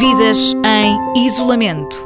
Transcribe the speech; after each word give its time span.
Vidas 0.00 0.54
em 0.64 1.26
isolamento. 1.26 1.96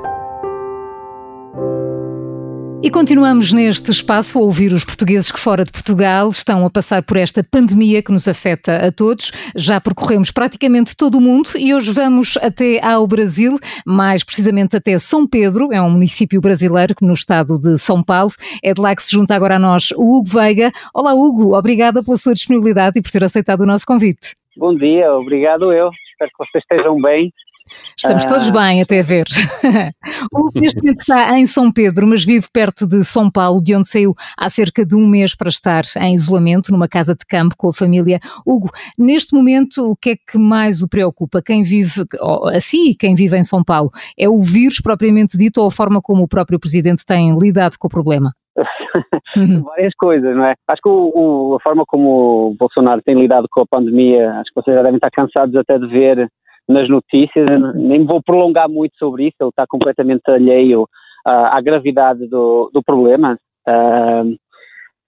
E 2.83 2.91
continuamos 2.91 3.53
neste 3.53 3.91
espaço 3.91 4.39
a 4.39 4.41
ouvir 4.41 4.73
os 4.73 4.83
portugueses 4.83 5.31
que 5.31 5.39
fora 5.39 5.63
de 5.63 5.71
Portugal 5.71 6.31
estão 6.31 6.65
a 6.65 6.70
passar 6.70 7.02
por 7.02 7.18
esta 7.18 7.44
pandemia 7.44 8.02
que 8.02 8.11
nos 8.11 8.27
afeta 8.27 8.77
a 8.77 8.91
todos. 8.91 9.30
Já 9.55 9.79
percorremos 9.79 10.30
praticamente 10.30 10.97
todo 10.97 11.19
o 11.19 11.21
mundo 11.21 11.51
e 11.59 11.75
hoje 11.75 11.93
vamos 11.93 12.39
até 12.39 12.83
ao 12.83 13.07
Brasil, 13.07 13.59
mais 13.85 14.25
precisamente 14.25 14.75
até 14.75 14.99
São 14.99 15.27
Pedro, 15.27 15.71
é 15.71 15.83
um 15.83 15.91
município 15.91 16.41
brasileiro 16.41 16.95
no 17.03 17.13
estado 17.13 17.59
de 17.59 17.77
São 17.77 18.03
Paulo. 18.03 18.33
É 18.65 18.73
de 18.73 18.81
lá 18.81 18.97
que 18.97 19.03
se 19.03 19.13
junta 19.13 19.35
agora 19.35 19.57
a 19.57 19.59
nós 19.59 19.91
o 19.91 20.19
Hugo 20.19 20.31
Veiga. 20.31 20.73
Olá 20.95 21.13
Hugo, 21.13 21.55
obrigada 21.55 22.03
pela 22.03 22.17
sua 22.17 22.33
disponibilidade 22.33 22.99
e 22.99 23.03
por 23.03 23.11
ter 23.11 23.23
aceitado 23.23 23.61
o 23.61 23.67
nosso 23.67 23.85
convite. 23.85 24.35
Bom 24.57 24.75
dia, 24.75 25.13
obrigado 25.13 25.71
eu. 25.75 25.91
Espero 26.13 26.31
que 26.31 26.39
vocês 26.39 26.64
estejam 26.64 26.99
bem 26.99 27.31
Estamos 27.96 28.25
todos 28.26 28.49
ah. 28.49 28.53
bem 28.53 28.82
até 28.82 29.03
ver. 29.03 29.26
o 30.32 30.40
Hugo 30.40 30.61
neste 30.61 30.80
momento 30.80 31.00
está 31.00 31.39
em 31.39 31.46
São 31.46 31.71
Pedro, 31.71 32.06
mas 32.06 32.24
vive 32.24 32.46
perto 32.52 32.86
de 32.86 33.04
São 33.04 33.30
Paulo, 33.30 33.62
de 33.62 33.74
onde 33.74 33.88
saiu 33.88 34.14
há 34.36 34.48
cerca 34.48 34.84
de 34.84 34.96
um 34.96 35.06
mês 35.06 35.34
para 35.34 35.48
estar 35.48 35.82
em 36.00 36.14
isolamento, 36.14 36.72
numa 36.72 36.88
casa 36.88 37.14
de 37.14 37.24
campo 37.27 37.54
com 37.56 37.68
a 37.68 37.72
família. 37.72 38.18
Hugo, 38.46 38.70
neste 38.98 39.34
momento, 39.34 39.90
o 39.90 39.96
que 39.96 40.10
é 40.10 40.14
que 40.16 40.38
mais 40.38 40.82
o 40.82 40.88
preocupa? 40.88 41.42
Quem 41.44 41.62
vive 41.62 42.04
assim 42.54 42.90
e 42.90 42.94
quem 42.94 43.14
vive 43.14 43.36
em 43.36 43.44
São 43.44 43.62
Paulo? 43.62 43.91
É 44.18 44.28
o 44.28 44.41
vírus 44.41 44.80
propriamente 44.80 45.36
dito 45.36 45.60
ou 45.60 45.68
a 45.68 45.70
forma 45.70 46.00
como 46.00 46.22
o 46.22 46.28
próprio 46.28 46.58
Presidente 46.58 47.04
tem 47.06 47.38
lidado 47.38 47.77
com 47.78 47.86
o 47.86 47.91
problema? 47.91 48.32
Várias 49.64 49.94
coisas, 49.94 50.36
não 50.36 50.44
é? 50.44 50.54
Acho 50.68 50.82
que 50.82 50.88
o, 50.88 51.12
o, 51.14 51.56
a 51.56 51.60
forma 51.60 51.84
como 51.86 52.50
o 52.50 52.54
Bolsonaro 52.54 53.00
tem 53.02 53.18
lidado 53.18 53.46
com 53.50 53.62
a 53.62 53.66
pandemia, 53.66 54.30
acho 54.32 54.50
que 54.52 54.60
vocês 54.60 54.77
já 54.77 54.82
devem 54.82 54.96
estar 54.96 55.10
cansados 55.10 55.54
até 55.56 55.78
de 55.78 55.86
ver 55.86 56.28
nas 56.68 56.88
notícias, 56.88 57.46
nem 57.74 58.04
vou 58.04 58.22
prolongar 58.22 58.68
muito 58.68 58.96
sobre 58.96 59.24
isso, 59.24 59.36
ele 59.41 59.50
está 59.50 59.66
completamente 59.66 60.30
alheio 60.30 60.88
à, 61.24 61.58
à 61.58 61.60
gravidade 61.60 62.27
do, 62.27 62.70
do 62.72 62.82
problema. 62.82 63.38
Uh, 63.69 64.36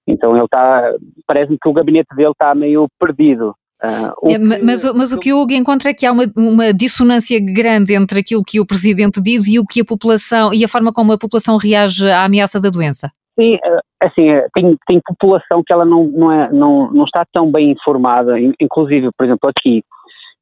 então 0.06 0.34
ele 0.34 0.44
está, 0.44 0.92
parece-me 1.26 1.58
que 1.60 1.68
o 1.68 1.72
gabinete 1.72 2.14
dele 2.14 2.30
está 2.30 2.54
meio 2.54 2.86
perdido. 2.98 3.54
Uh, 3.82 4.30
é, 4.30 4.38
mas, 4.38 4.84
mas, 4.94 5.12
o 5.12 5.18
que 5.18 5.32
o 5.32 5.40
Hugo 5.40 5.52
encontra 5.52 5.90
é 5.90 5.94
que 5.94 6.06
há 6.06 6.12
uma, 6.12 6.24
uma 6.36 6.72
dissonância 6.72 7.38
grande 7.40 7.94
entre 7.94 8.20
aquilo 8.20 8.44
que 8.44 8.60
o 8.60 8.66
Presidente 8.66 9.20
diz 9.20 9.46
e 9.48 9.58
o 9.58 9.64
que 9.64 9.80
a 9.80 9.84
população, 9.84 10.54
e 10.54 10.64
a 10.64 10.68
forma 10.68 10.92
como 10.92 11.12
a 11.12 11.18
população 11.18 11.56
reage 11.56 12.08
à 12.08 12.24
ameaça 12.24 12.60
da 12.60 12.68
doença. 12.68 13.10
Sim, 13.38 13.58
assim, 14.00 14.28
tem, 14.54 14.76
tem 14.86 15.00
população 15.04 15.62
que 15.66 15.72
ela 15.72 15.84
não, 15.84 16.04
não, 16.04 16.30
é, 16.30 16.52
não, 16.52 16.90
não 16.92 17.04
está 17.04 17.24
tão 17.32 17.50
bem 17.50 17.72
informada, 17.72 18.38
inclusive, 18.60 19.08
por 19.16 19.26
exemplo, 19.26 19.50
aqui, 19.50 19.82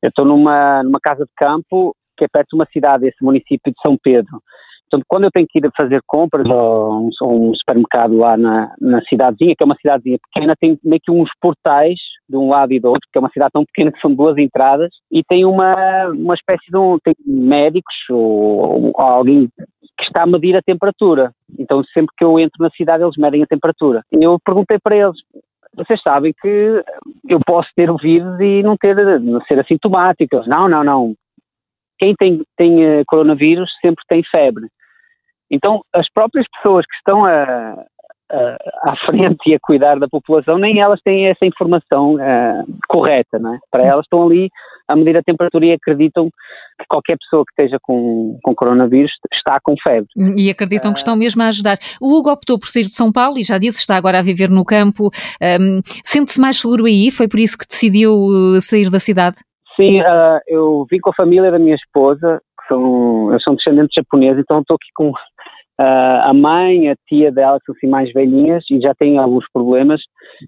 eu 0.03 0.09
estou 0.09 0.25
numa, 0.25 0.83
numa 0.83 0.99
casa 1.01 1.25
de 1.25 1.31
campo 1.37 1.95
que 2.17 2.25
é 2.25 2.29
perto 2.31 2.51
de 2.51 2.57
uma 2.57 2.67
cidade, 2.73 3.07
esse 3.07 3.25
município 3.25 3.73
de 3.73 3.81
São 3.83 3.97
Pedro. 4.03 4.43
Então, 4.93 5.01
quando 5.09 5.25
eu 5.25 5.31
tenho 5.31 5.47
que 5.49 5.59
ir 5.59 5.71
fazer 5.75 6.03
compras 6.07 6.45
a 6.47 6.55
um, 6.55 7.09
um, 7.23 7.55
supermercado 7.55 8.15
lá 8.15 8.37
na, 8.37 8.75
na 8.79 9.01
cidadezinha, 9.03 9.55
que 9.57 9.63
é 9.63 9.65
uma 9.65 9.77
cidadezinha 9.77 10.19
pequena, 10.19 10.55
tem 10.61 10.79
meio 10.85 11.01
que 11.03 11.11
uns 11.11 11.31
portais 11.41 11.99
de 12.29 12.37
um 12.37 12.51
lado 12.51 12.75
e 12.75 12.81
do 12.81 12.89
outro, 12.89 13.09
que 13.11 13.17
é 13.17 13.21
uma 13.21 13.31
cidade 13.31 13.53
tão 13.55 13.65
pequena 13.65 13.91
que 13.91 14.01
são 14.01 14.15
duas 14.15 14.37
entradas, 14.37 14.91
e 15.11 15.23
tem 15.25 15.47
uma, 15.47 16.09
uma 16.09 16.35
espécie 16.35 16.71
de 16.71 16.77
um, 16.77 16.99
tem 17.03 17.15
médicos 17.25 17.95
ou, 18.11 18.93
ou 18.93 18.93
alguém 18.99 19.49
que 19.97 20.05
está 20.05 20.25
a 20.25 20.27
medir 20.27 20.55
a 20.57 20.63
temperatura. 20.63 21.33
Então, 21.59 21.83
sempre 21.95 22.15
que 22.17 22.25
eu 22.25 22.39
entro 22.39 22.63
na 22.63 22.71
cidade, 22.71 23.03
eles 23.03 23.17
medem 23.17 23.43
a 23.43 23.47
temperatura. 23.47 24.03
Eu 24.13 24.39
perguntei 24.45 24.79
para 24.79 24.97
eles, 24.97 25.17
vocês 25.75 26.01
sabem 26.03 26.35
que 26.41 26.85
eu 27.29 27.41
posso 27.47 27.69
ter 27.75 27.91
o 27.91 27.97
vírus 27.97 28.39
e 28.41 28.63
não 28.63 28.77
ter, 28.77 29.21
não 29.21 29.41
ser 29.43 29.61
assintomático. 29.61 30.43
Não, 30.47 30.69
não, 30.69 30.85
não. 30.85 31.15
Quem 31.99 32.15
tem, 32.15 32.43
tem 32.57 33.01
uh, 33.01 33.05
coronavírus 33.07 33.71
sempre 33.81 34.05
tem 34.09 34.23
febre. 34.25 34.69
Então, 35.51 35.83
as 35.93 36.11
próprias 36.11 36.47
pessoas 36.57 36.85
que 36.87 36.97
estão 36.97 37.25
a, 37.25 37.85
à 38.83 38.97
frente 39.07 39.51
e 39.51 39.55
a 39.55 39.61
cuidar 39.61 39.99
da 39.99 40.09
população, 40.09 40.59
nem 40.59 40.81
elas 40.81 41.01
têm 41.03 41.27
essa 41.27 41.45
informação 41.45 42.15
uh, 42.15 42.65
correta, 42.89 43.39
não 43.39 43.55
é? 43.55 43.59
Para 43.71 43.85
elas 43.85 44.05
estão 44.05 44.27
ali 44.27 44.51
a 44.93 44.97
medir 44.97 45.17
a 45.17 45.23
temperatura 45.23 45.67
e 45.67 45.73
acreditam 45.73 46.29
que 46.79 46.87
qualquer 46.89 47.17
pessoa 47.19 47.45
que 47.45 47.53
esteja 47.53 47.79
com, 47.83 48.39
com 48.43 48.55
coronavírus 48.55 49.11
está 49.33 49.59
com 49.63 49.75
febre. 49.83 50.09
E 50.37 50.51
acreditam 50.51 50.93
que 50.93 50.99
estão 50.99 51.17
mesmo 51.17 51.43
a 51.43 51.49
ajudar. 51.49 51.79
O 52.01 52.15
Hugo 52.15 52.31
optou 52.31 52.59
por 52.59 52.69
sair 52.69 52.85
de 52.85 52.95
São 52.95 53.11
Paulo 53.11 53.39
e 53.39 53.43
já 53.43 53.59
disse, 53.59 53.79
está 53.79 53.97
agora 53.97 54.19
a 54.19 54.23
viver 54.23 54.51
no 54.51 54.65
campo. 54.65 55.11
Um, 55.61 55.81
Sente-se 56.05 56.41
mais 56.41 56.61
seguro 56.61 56.87
aí? 56.87 57.11
Foi 57.11 57.29
por 57.29 57.41
isso 57.41 57.57
que 57.57 57.67
decidiu 57.67 58.15
uh, 58.15 58.61
sair 58.61 58.91
da 58.91 58.99
cidade? 58.99 59.39
Sim, 59.77 60.01
uh, 60.01 60.41
eu 60.47 60.87
vim 60.91 60.99
com 60.99 61.11
a 61.11 61.15
família 61.15 61.51
da 61.51 61.59
minha 61.59 61.75
esposa, 61.75 62.41
que 62.61 62.69
são, 62.69 63.31
eles 63.31 63.43
são 63.43 63.55
descendentes 63.55 63.95
japoneses, 63.97 64.41
então 64.41 64.61
estou 64.61 64.77
aqui 64.77 64.89
com 64.95 65.13
Uh, 65.81 66.21
a 66.23 66.35
mãe, 66.35 66.91
a 66.91 66.97
tia 67.09 67.33
dela, 67.33 67.59
que 67.59 67.65
são 67.65 67.75
assim 67.75 67.89
mais 67.89 68.13
velhinhas 68.13 68.63
e 68.71 68.79
já 68.79 68.95
têm 68.95 69.19
alguns 69.19 69.47
problemas, 69.53 70.03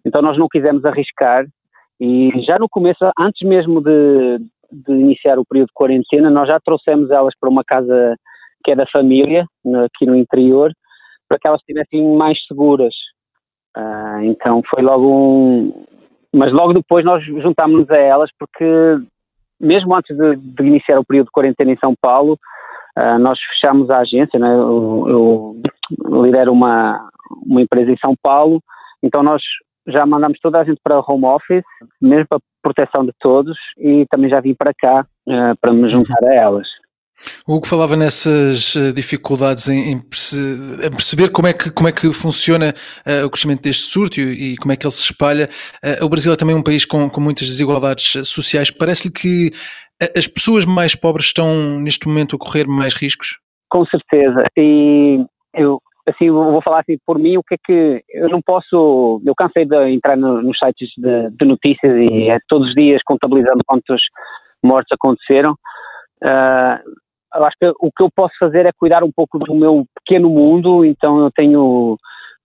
então 0.04 0.20
nós 0.20 0.36
não 0.38 0.46
quisemos 0.48 0.84
arriscar 0.84 1.46
e 2.04 2.42
já 2.42 2.58
no 2.58 2.68
começo, 2.68 2.98
antes 3.18 3.48
mesmo 3.48 3.80
de, 3.80 4.38
de 4.70 4.92
iniciar 4.92 5.38
o 5.38 5.44
período 5.44 5.68
de 5.68 5.74
quarentena, 5.74 6.28
nós 6.28 6.46
já 6.46 6.60
trouxemos 6.60 7.10
elas 7.10 7.32
para 7.40 7.48
uma 7.48 7.64
casa 7.64 8.14
que 8.62 8.72
é 8.72 8.76
da 8.76 8.86
família, 8.86 9.46
aqui 9.84 10.04
no 10.04 10.14
interior, 10.14 10.70
para 11.26 11.38
que 11.38 11.48
elas 11.48 11.60
estivessem 11.60 12.16
mais 12.16 12.38
seguras. 12.46 12.94
Uh, 13.76 14.24
então 14.24 14.62
foi 14.68 14.82
logo 14.82 15.06
um. 15.06 15.84
Mas 16.32 16.52
logo 16.52 16.74
depois 16.74 17.04
nós 17.04 17.24
juntámos-nos 17.24 17.88
a 17.90 17.96
elas, 17.96 18.30
porque 18.38 18.64
mesmo 19.58 19.94
antes 19.94 20.14
de, 20.14 20.36
de, 20.36 20.62
iniciar 20.62 20.98
o 20.98 21.04
período 21.04 21.26
de 21.26 21.32
quarentena 21.32 21.72
em 21.72 21.78
São 21.78 21.94
Paulo, 22.00 22.38
uh, 22.98 23.18
nós 23.18 23.38
fechámos 23.40 23.88
a 23.88 24.00
agência, 24.00 24.38
né? 24.38 24.54
eu, 24.54 25.56
eu 26.00 26.22
lidero 26.22 26.52
uma, 26.52 27.08
uma 27.46 27.62
empresa 27.62 27.90
em 27.90 27.96
São 27.96 28.14
Paulo, 28.22 28.60
então 29.02 29.22
nós 29.22 29.42
já 29.86 30.06
mandamos 30.06 30.38
toda 30.40 30.60
a 30.60 30.64
gente 30.64 30.80
para 30.82 31.00
home 31.00 31.26
office, 31.26 31.64
mesmo 32.00 32.26
para 32.28 32.40
proteção 32.62 33.04
de 33.04 33.12
todos, 33.20 33.56
e 33.78 34.06
também 34.10 34.30
já 34.30 34.40
vim 34.40 34.54
para 34.54 34.72
cá 34.74 35.06
uh, 35.26 35.56
para 35.60 35.72
me 35.72 35.88
juntar 35.88 36.22
a 36.24 36.34
elas. 36.34 36.66
O 37.46 37.54
Hugo 37.54 37.66
falava 37.66 37.96
nessas 37.96 38.74
eh, 38.74 38.90
dificuldades 38.90 39.68
em, 39.68 39.92
em, 39.92 40.00
perceber 40.00 41.30
como 41.30 41.46
é 41.46 41.52
que, 41.52 41.70
como 41.70 41.88
é 41.88 41.92
que 41.92 42.12
funciona 42.12 42.74
uh, 43.06 43.24
o 43.24 43.30
crescimento 43.30 43.62
deste 43.62 43.84
surto 43.84 44.20
e, 44.20 44.54
e, 44.54 44.56
como 44.56 44.72
é 44.72 44.76
que 44.76 44.84
ele 44.84 44.92
se 44.92 45.04
espalha. 45.04 45.48
Uh, 45.84 46.04
o 46.04 46.08
Brasil 46.08 46.32
é 46.32 46.36
também 46.36 46.56
um 46.56 46.62
país 46.62 46.84
com, 46.84 47.08
com 47.08 47.20
muitas 47.20 47.46
desigualdades 47.46 48.26
sociais. 48.26 48.70
Parece-lhe 48.70 49.12
que 49.12 49.52
as 50.16 50.26
pessoas 50.26 50.64
mais 50.64 50.96
pobres 50.96 51.26
estão 51.26 51.78
neste 51.78 52.08
momento 52.08 52.34
a 52.34 52.38
correr 52.38 52.66
mais 52.66 52.94
riscos? 52.94 53.38
Com 53.70 53.86
certeza. 53.86 54.42
E 54.56 55.24
eu, 55.54 55.80
assim, 56.24 56.30
vou 56.30 56.62
falar 56.62 56.80
assim 56.80 56.96
por 57.06 57.18
mim, 57.18 57.36
o 57.36 57.42
que 57.42 57.54
é 57.54 57.58
que 57.62 58.04
eu 58.10 58.28
não 58.28 58.40
posso, 58.40 59.20
eu 59.24 59.34
cansei 59.34 59.64
de 59.64 59.90
entrar 59.90 60.16
no, 60.16 60.42
nos 60.42 60.58
sites 60.58 60.90
de, 60.96 61.30
de, 61.30 61.44
notícias 61.44 61.96
e 61.96 62.28
é 62.30 62.38
todos 62.48 62.68
os 62.68 62.74
dias 62.74 63.02
contabilizando 63.04 63.64
quantos 63.66 64.02
mortes 64.62 64.92
aconteceram. 64.92 65.52
Uh, 66.22 67.04
eu 67.34 67.44
acho 67.44 67.56
que 67.60 67.66
o 67.80 67.90
que 67.90 68.02
eu 68.02 68.08
posso 68.14 68.34
fazer 68.38 68.66
é 68.66 68.72
cuidar 68.72 69.02
um 69.02 69.10
pouco 69.10 69.38
do 69.38 69.54
meu 69.54 69.84
pequeno 69.98 70.30
mundo, 70.30 70.84
então 70.84 71.18
eu 71.18 71.30
tenho, 71.32 71.96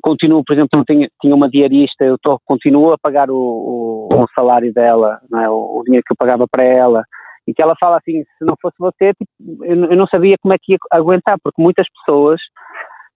continuo, 0.01 0.43
por 0.43 0.53
exemplo, 0.53 0.83
tenho, 0.85 1.07
tinha 1.21 1.35
uma 1.35 1.49
diarista, 1.49 2.03
eu 2.03 2.17
tô, 2.17 2.39
continuo 2.43 2.91
a 2.91 2.97
pagar 2.97 3.29
o, 3.29 3.35
o, 3.35 4.23
o 4.23 4.27
salário 4.35 4.73
dela, 4.73 5.19
é? 5.35 5.49
o, 5.49 5.79
o 5.79 5.83
dinheiro 5.83 6.03
que 6.05 6.13
eu 6.13 6.17
pagava 6.17 6.45
para 6.49 6.63
ela, 6.63 7.03
e 7.47 7.53
que 7.53 7.61
ela 7.61 7.75
fala 7.79 7.97
assim, 7.97 8.23
se 8.23 8.45
não 8.45 8.55
fosse 8.61 8.75
você, 8.79 9.13
tipo, 9.13 9.31
eu, 9.63 9.91
eu, 9.91 9.97
não 9.97 10.07
sabia 10.07 10.35
como 10.39 10.53
é 10.53 10.57
que 10.61 10.73
ia 10.73 10.77
aguentar, 10.91 11.37
porque 11.43 11.61
muitas 11.61 11.87
pessoas 11.89 12.39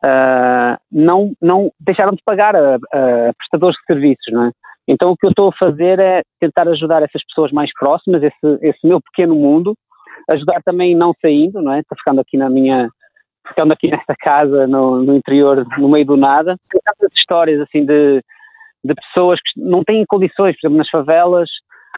uh, 0.04 0.78
não, 0.92 1.34
não 1.42 1.72
deixaram 1.80 2.12
de 2.12 2.22
pagar 2.24 2.56
a, 2.56 2.76
a, 2.76 3.34
prestadores 3.38 3.78
de 3.78 3.86
serviços, 3.86 4.32
não 4.32 4.48
é? 4.48 4.52
Então 4.88 5.12
o 5.12 5.18
que 5.18 5.26
eu 5.26 5.30
estou 5.30 5.50
a 5.50 5.58
fazer 5.58 6.00
é 6.00 6.22
tentar 6.40 6.68
ajudar 6.68 7.04
essas 7.04 7.24
pessoas 7.26 7.52
mais 7.52 7.72
próximas, 7.74 8.22
esse, 8.22 8.60
esse 8.62 8.86
meu 8.86 9.00
pequeno 9.00 9.34
mundo, 9.34 9.76
ajudar 10.30 10.62
também 10.64 10.96
não 10.96 11.14
saindo, 11.22 11.62
não 11.62 11.74
é? 11.74 11.80
Estou 11.80 11.98
ficando 11.98 12.20
aqui 12.20 12.38
na 12.38 12.50
minha, 12.50 12.90
ficando 13.48 13.72
aqui 13.72 13.88
nesta 13.92 14.14
casa 14.20 14.68
no, 14.68 15.02
no 15.02 15.16
interior, 15.16 15.66
no 15.78 15.90
meio 15.90 16.06
do 16.06 16.18
nada. 16.18 16.58
Tantas 16.70 17.12
histórias 17.18 17.62
assim 17.62 17.86
de, 17.86 18.22
de 18.84 18.94
pessoas 18.94 19.40
que 19.40 19.62
não 19.62 19.84
têm 19.84 20.06
condições, 20.06 20.56
por 20.60 20.68
exemplo, 20.68 20.78
nas 20.78 20.90
favelas, 20.90 21.50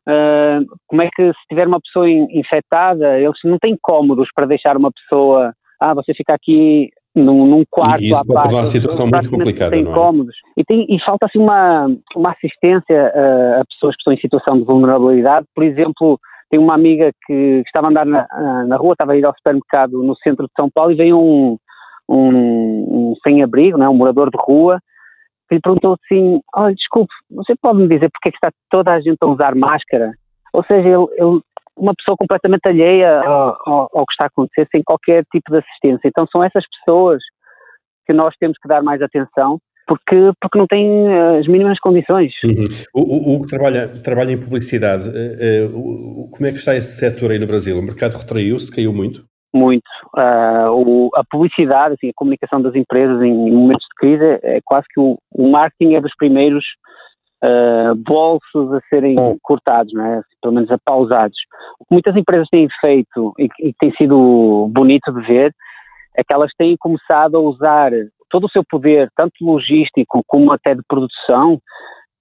uh, 0.08 0.66
como 0.88 1.02
é 1.02 1.10
que 1.12 1.34
se 1.34 1.48
tiver 1.50 1.68
uma 1.68 1.82
pessoa 1.82 2.08
infectada, 2.08 3.20
eles 3.20 3.40
não 3.44 3.58
têm 3.58 3.76
cômodos 3.82 4.30
para 4.36 4.46
deixar 4.46 4.78
uma 4.78 4.92
pessoa, 4.92 5.54
ah, 5.80 5.96
você 5.96 6.14
fica 6.14 6.36
aqui 6.36 6.92
num, 7.16 7.46
num 7.46 7.64
quarto 7.70 8.04
e 8.04 8.12
isso 8.12 8.32
à 8.32 8.34
parte, 8.34 8.54
uma 8.54 8.66
situação 8.66 9.08
muito 9.08 9.30
complicada, 9.30 9.76
não 9.76 9.78
é? 9.78 9.92
Incómodos. 9.92 10.36
E, 10.58 10.64
tem, 10.64 10.86
e 10.90 11.00
falta 11.04 11.26
assim 11.26 11.40
uma, 11.40 11.88
uma 12.16 12.32
assistência 12.32 13.14
uh, 13.16 13.62
a 13.62 13.66
pessoas 13.66 13.96
que 13.96 14.02
estão 14.02 14.14
em 14.14 14.20
situação 14.20 14.58
de 14.58 14.66
vulnerabilidade. 14.66 15.46
Por 15.56 15.64
exemplo, 15.64 16.20
tem 16.50 16.60
uma 16.60 16.74
amiga 16.76 17.12
que 17.26 17.64
estava 17.66 17.88
a 17.88 17.90
andar 17.90 18.06
na, 18.06 18.28
na 18.68 18.78
rua, 18.78 18.94
estava 18.94 19.14
a 19.14 19.18
ir 19.18 19.26
ao 19.26 19.36
supermercado 19.36 20.04
no 20.04 20.16
centro 20.18 20.46
de 20.46 20.52
São 20.60 20.70
Paulo 20.70 20.92
e 20.92 20.96
veio 20.96 21.18
um, 21.18 21.58
um, 22.10 23.12
um 23.12 23.14
sem-abrigo, 23.26 23.82
é? 23.82 23.90
um 23.90 23.96
morador 23.96 24.30
de 24.30 24.38
rua, 24.38 24.80
que 25.48 25.56
lhe 25.56 25.62
perguntou 25.62 25.94
assim, 25.94 26.42
olha, 26.54 26.76
desculpe, 26.76 27.14
você 27.32 27.54
pode 27.62 27.80
me 27.80 27.88
dizer 27.88 28.10
porque 28.12 28.30
é 28.30 28.32
que 28.32 28.38
está 28.38 28.52
toda 28.70 28.92
a 28.92 29.00
gente 29.00 29.18
a 29.22 29.28
usar 29.28 29.56
máscara? 29.56 30.12
Ou 30.54 30.64
seja, 30.66 30.88
ele, 30.88 31.06
ele 31.18 31.42
uma 31.78 31.94
pessoa 31.94 32.16
completamente 32.18 32.68
alheia 32.68 33.22
ao, 33.22 33.58
ao, 33.66 33.90
ao, 33.94 34.06
que 34.06 34.14
está 34.14 34.26
a 34.26 34.28
acontecer, 34.28 34.68
sem 34.72 34.84
qualquer 34.84 35.24
tipo 35.32 35.52
de 35.52 35.58
assistência. 35.58 36.08
Então 36.08 36.26
são 36.32 36.44
essas 36.44 36.64
pessoas 36.70 37.22
que 38.06 38.14
nós 38.14 38.34
temos 38.40 38.58
que 38.58 38.68
dar 38.68 38.84
mais 38.84 39.02
atenção, 39.02 39.60
porque, 39.88 40.32
porque 40.40 40.58
não 40.58 40.68
têm 40.68 41.08
eh, 41.08 41.40
as 41.40 41.48
mínimas 41.48 41.80
condições. 41.80 42.34
Uhum. 42.44 42.68
O, 42.94 43.36
Hugo 43.36 43.48
trabalha, 43.48 43.88
trabalha 43.88 44.32
em 44.32 44.40
publicidade. 44.40 45.10
Uh, 45.10 45.78
uh, 45.78 46.32
como 46.32 46.46
é 46.48 46.52
que 46.52 46.58
está 46.58 46.76
esse 46.76 46.98
setor 46.98 47.32
aí 47.32 47.40
no 47.40 47.48
Brasil? 47.48 47.78
O 47.78 47.84
mercado 47.84 48.18
retraiu-se, 48.18 48.74
caiu 48.74 48.94
muito? 48.94 49.26
Muito. 49.54 49.88
Uh, 50.16 50.70
o, 50.72 51.10
a 51.16 51.24
publicidade, 51.24 51.94
assim, 51.94 52.10
a 52.10 52.16
comunicação 52.16 52.62
das 52.62 52.76
empresas 52.76 53.22
em, 53.22 53.48
em 53.48 53.52
momentos 53.52 53.86
de 53.86 53.96
crise 53.96 54.40
é 54.44 54.60
quase 54.66 54.86
que 54.94 55.00
o, 55.00 55.18
o 55.32 55.52
marketing 55.52 55.96
é 55.96 56.02
dos 56.02 56.14
primeiros 56.18 56.66
uh, 57.46 57.96
bolsos 57.96 58.74
a 58.74 58.82
serem 58.90 59.16
cortados, 59.42 59.94
não 59.94 60.06
é? 60.06 60.22
pelo 60.42 60.56
menos 60.56 60.72
a 60.72 60.78
pausados. 60.84 61.38
O 61.80 61.86
que 61.86 61.94
muitas 61.94 62.16
empresas 62.16 62.48
têm 62.50 62.68
feito 62.82 63.34
e, 63.40 63.48
e 63.60 63.74
tem 63.80 63.92
sido 63.96 64.68
bonito 64.72 65.12
de 65.12 65.22
ver 65.22 65.54
é 66.18 66.24
que 66.24 66.34
elas 66.34 66.52
têm 66.58 66.76
começado 66.78 67.36
a 67.36 67.40
usar 67.40 67.92
todo 68.30 68.46
o 68.46 68.50
seu 68.50 68.64
poder, 68.68 69.10
tanto 69.16 69.34
logístico 69.42 70.22
como 70.28 70.52
até 70.52 70.74
de 70.74 70.82
produção, 70.88 71.60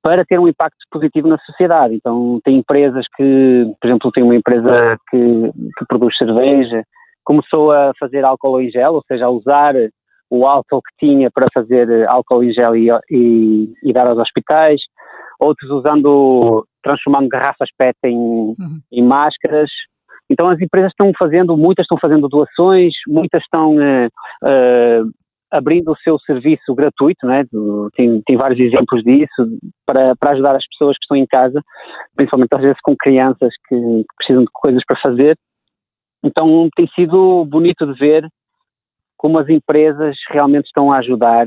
para 0.03 0.25
ter 0.25 0.39
um 0.39 0.49
impacto 0.49 0.77
positivo 0.91 1.29
na 1.29 1.39
sociedade. 1.39 1.95
Então, 1.95 2.39
tem 2.45 2.59
empresas 2.59 3.07
que, 3.17 3.73
por 3.81 3.89
exemplo, 3.89 4.13
tem 4.13 4.23
uma 4.23 4.37
empresa 4.37 4.99
que, 5.11 5.53
que 5.79 5.87
produz 5.89 6.17
cerveja, 6.17 6.83
começou 7.25 7.73
a 7.73 7.93
fazer 7.99 8.23
álcool 8.25 8.61
em 8.61 8.71
gel, 8.71 8.95
ou 8.95 9.03
seja, 9.09 9.25
a 9.25 9.31
usar 9.31 9.75
o 10.29 10.47
álcool 10.47 10.83
que 10.83 11.07
tinha 11.07 11.31
para 11.31 11.49
fazer 11.55 12.07
álcool 12.09 12.45
em 12.45 12.53
gel 12.53 12.77
e, 12.77 12.91
e, 13.11 13.73
e 13.83 13.93
dar 13.93 14.07
aos 14.07 14.19
hospitais 14.19 14.81
outros 15.39 15.71
usando, 15.71 16.67
transformando 16.83 17.29
garrafas 17.29 17.69
PET 17.77 17.97
em, 18.05 18.17
uhum. 18.17 18.81
em 18.93 19.03
máscaras. 19.03 19.71
Então 20.31 20.49
as 20.49 20.61
empresas 20.61 20.91
estão 20.93 21.13
fazendo, 21.19 21.57
muitas 21.57 21.85
estão 21.85 21.99
fazendo 21.99 22.29
doações, 22.29 22.95
muitas 23.07 23.43
estão 23.43 23.77
uh, 23.77 24.07
uh, 24.43 25.13
abrindo 25.51 25.93
o 25.93 25.97
seu 25.99 26.19
serviço 26.21 26.75
gratuito, 26.75 27.27
né? 27.27 27.45
tem, 27.95 28.23
tem 28.27 28.37
vários 28.37 28.59
exemplos 28.59 29.03
disso, 29.05 29.59
para, 29.87 30.17
para 30.17 30.33
ajudar 30.33 30.57
as 30.57 30.67
pessoas 30.67 30.97
que 30.97 31.05
estão 31.05 31.17
em 31.17 31.27
casa, 31.27 31.63
principalmente 32.17 32.55
às 32.55 32.63
vezes 32.63 32.79
com 32.83 32.97
crianças 32.97 33.53
que, 33.69 33.77
que 33.77 34.05
precisam 34.17 34.43
de 34.43 34.51
coisas 34.53 34.83
para 34.87 35.01
fazer. 35.01 35.37
Então 36.25 36.69
tem 36.75 36.89
sido 36.95 37.45
bonito 37.45 37.87
de 37.87 37.99
ver 37.99 38.27
como 39.17 39.39
as 39.39 39.49
empresas 39.49 40.17
realmente 40.31 40.67
estão 40.67 40.91
a 40.91 40.99
ajudar 40.99 41.47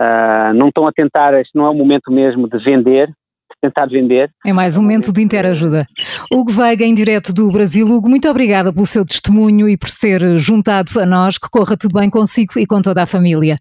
Uh, 0.00 0.52
não 0.54 0.68
estão 0.68 0.86
a 0.86 0.92
tentar, 0.92 1.34
este 1.34 1.56
não 1.56 1.66
é 1.66 1.70
o 1.70 1.74
momento 1.74 2.10
mesmo 2.10 2.48
de 2.48 2.58
vender, 2.62 3.08
de 3.08 3.56
tentar 3.62 3.86
vender. 3.86 4.30
É 4.44 4.52
mais 4.52 4.76
um 4.76 4.82
momento 4.82 5.12
de 5.12 5.22
interajuda. 5.22 5.86
Hugo 6.30 6.52
Veiga, 6.52 6.84
em 6.84 6.94
direto 6.94 7.32
do 7.32 7.50
Brasil. 7.50 7.86
Hugo, 7.86 8.08
muito 8.08 8.28
obrigada 8.28 8.72
pelo 8.72 8.86
seu 8.86 9.04
testemunho 9.04 9.68
e 9.68 9.76
por 9.76 9.88
ser 9.88 10.36
juntado 10.36 11.00
a 11.00 11.06
nós. 11.06 11.38
Que 11.38 11.48
corra 11.48 11.76
tudo 11.76 11.98
bem 11.98 12.10
consigo 12.10 12.58
e 12.58 12.66
com 12.66 12.82
toda 12.82 13.02
a 13.02 13.06
família. 13.06 13.56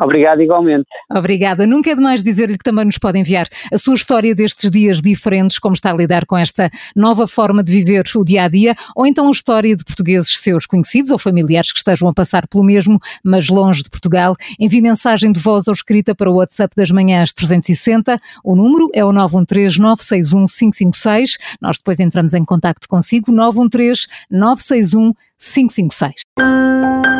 Obrigado 0.00 0.40
igualmente. 0.40 0.86
Obrigada. 1.10 1.66
Nunca 1.66 1.90
é 1.90 1.94
demais 1.94 2.22
dizer-lhe 2.22 2.56
que 2.56 2.64
também 2.64 2.84
nos 2.86 2.98
pode 2.98 3.18
enviar 3.18 3.48
a 3.72 3.78
sua 3.78 3.94
história 3.94 4.34
destes 4.34 4.70
dias 4.70 5.00
diferentes, 5.00 5.58
como 5.58 5.74
está 5.74 5.92
a 5.92 5.94
lidar 5.94 6.24
com 6.26 6.36
esta 6.36 6.70
nova 6.96 7.26
forma 7.26 7.62
de 7.62 7.72
viver 7.72 8.04
o 8.14 8.24
dia 8.24 8.44
a 8.44 8.48
dia, 8.48 8.74
ou 8.96 9.06
então 9.06 9.28
a 9.28 9.30
história 9.30 9.76
de 9.76 9.84
portugueses 9.84 10.38
seus 10.38 10.66
conhecidos 10.66 11.10
ou 11.10 11.18
familiares 11.18 11.72
que 11.72 11.78
estejam 11.78 12.08
a 12.08 12.14
passar 12.14 12.46
pelo 12.48 12.64
mesmo, 12.64 12.98
mas 13.22 13.48
longe 13.48 13.82
de 13.82 13.90
Portugal. 13.90 14.34
Envie 14.58 14.80
mensagem 14.80 15.32
de 15.32 15.40
voz 15.40 15.68
ou 15.68 15.74
escrita 15.74 16.14
para 16.14 16.30
o 16.30 16.36
WhatsApp 16.36 16.74
das 16.76 16.90
manhãs 16.90 17.32
360. 17.32 18.18
O 18.42 18.56
número 18.56 18.88
é 18.94 19.04
o 19.04 19.12
913 19.12 19.78
961 19.80 20.44
556. 20.46 21.38
Nós 21.60 21.78
depois 21.78 22.00
entramos 22.00 22.34
em 22.34 22.44
contato 22.44 22.88
consigo. 22.88 23.30
913 23.30 24.06
961 24.30 25.12
556. 25.38 27.19